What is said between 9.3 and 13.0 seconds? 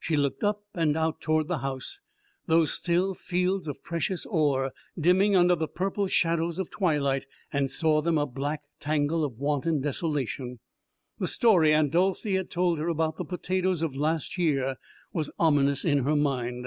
wanton desolation. The story Aunt Dolcey had told her